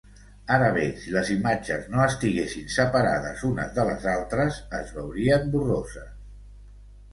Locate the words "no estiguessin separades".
1.95-3.45